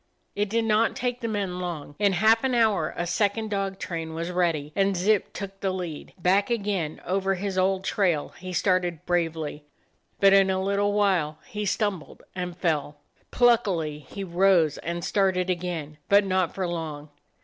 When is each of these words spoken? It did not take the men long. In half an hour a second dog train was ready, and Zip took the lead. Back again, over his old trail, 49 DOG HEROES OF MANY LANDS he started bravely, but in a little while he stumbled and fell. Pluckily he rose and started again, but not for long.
It 0.35 0.49
did 0.49 0.65
not 0.65 0.95
take 0.95 1.21
the 1.21 1.27
men 1.27 1.59
long. 1.59 1.93
In 1.99 2.13
half 2.13 2.43
an 2.43 2.55
hour 2.55 2.91
a 2.97 3.05
second 3.05 3.51
dog 3.51 3.77
train 3.77 4.15
was 4.15 4.31
ready, 4.31 4.73
and 4.75 4.97
Zip 4.97 5.31
took 5.31 5.59
the 5.59 5.69
lead. 5.69 6.13
Back 6.17 6.49
again, 6.49 6.99
over 7.05 7.35
his 7.35 7.55
old 7.55 7.83
trail, 7.83 8.29
49 8.29 8.29
DOG 8.29 8.31
HEROES 8.31 8.31
OF 8.31 8.39
MANY 8.39 8.49
LANDS 8.49 8.57
he 8.57 8.59
started 8.97 9.05
bravely, 9.05 9.65
but 10.19 10.33
in 10.33 10.49
a 10.49 10.59
little 10.59 10.93
while 10.93 11.37
he 11.45 11.65
stumbled 11.67 12.23
and 12.33 12.57
fell. 12.57 12.97
Pluckily 13.29 13.99
he 14.09 14.23
rose 14.23 14.79
and 14.79 15.05
started 15.05 15.51
again, 15.51 15.99
but 16.09 16.25
not 16.25 16.55
for 16.55 16.67
long. 16.67 17.09